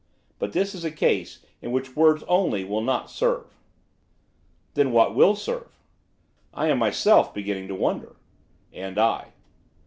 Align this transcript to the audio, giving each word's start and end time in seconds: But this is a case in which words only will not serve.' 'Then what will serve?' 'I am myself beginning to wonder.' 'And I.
But 0.39 0.53
this 0.53 0.73
is 0.73 0.83
a 0.83 0.89
case 0.89 1.45
in 1.61 1.71
which 1.71 1.95
words 1.95 2.23
only 2.27 2.63
will 2.63 2.81
not 2.81 3.11
serve.' 3.11 3.55
'Then 4.73 4.91
what 4.91 5.13
will 5.13 5.35
serve?' 5.35 5.77
'I 6.55 6.69
am 6.69 6.79
myself 6.79 7.31
beginning 7.35 7.67
to 7.67 7.75
wonder.' 7.75 8.15
'And 8.73 8.97
I. 8.97 9.33